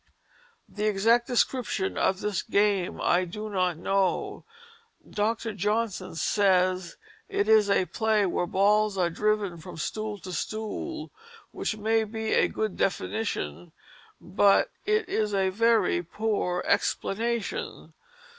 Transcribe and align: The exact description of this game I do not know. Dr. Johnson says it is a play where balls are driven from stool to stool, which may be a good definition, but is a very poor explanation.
The 0.67 0.87
exact 0.87 1.27
description 1.27 1.95
of 1.95 2.21
this 2.21 2.41
game 2.41 2.99
I 2.99 3.23
do 3.23 3.51
not 3.51 3.77
know. 3.77 4.45
Dr. 5.07 5.53
Johnson 5.53 6.15
says 6.15 6.97
it 7.29 7.47
is 7.47 7.69
a 7.69 7.85
play 7.85 8.25
where 8.25 8.47
balls 8.47 8.97
are 8.97 9.11
driven 9.11 9.59
from 9.59 9.77
stool 9.77 10.17
to 10.21 10.33
stool, 10.33 11.11
which 11.51 11.77
may 11.77 12.03
be 12.03 12.33
a 12.33 12.47
good 12.47 12.77
definition, 12.77 13.73
but 14.19 14.71
is 14.87 15.35
a 15.35 15.49
very 15.49 16.01
poor 16.01 16.63
explanation. 16.65 17.93